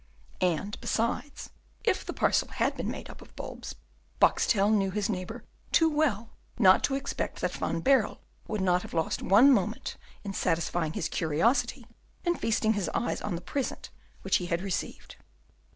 [0.41, 1.51] And, besides,
[1.83, 3.75] if the parcel had been made up of bulbs,
[4.19, 8.17] Boxtel knew his neighbour too well not to expect that Van Baerle
[8.47, 11.85] would not have lost one moment in satisfying his curiosity
[12.25, 13.91] and feasting his eyes on the present
[14.23, 15.17] which he had received.